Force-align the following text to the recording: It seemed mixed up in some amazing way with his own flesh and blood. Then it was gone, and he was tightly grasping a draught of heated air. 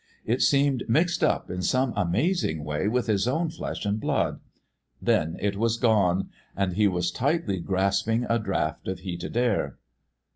It 0.25 0.41
seemed 0.41 0.83
mixed 0.89 1.23
up 1.23 1.51
in 1.51 1.61
some 1.61 1.93
amazing 1.95 2.63
way 2.63 2.87
with 2.87 3.05
his 3.05 3.27
own 3.27 3.51
flesh 3.51 3.85
and 3.85 3.99
blood. 3.99 4.39
Then 4.99 5.37
it 5.39 5.55
was 5.57 5.77
gone, 5.77 6.31
and 6.57 6.73
he 6.73 6.87
was 6.87 7.11
tightly 7.11 7.59
grasping 7.59 8.25
a 8.27 8.39
draught 8.39 8.87
of 8.87 9.01
heated 9.01 9.37
air. 9.37 9.77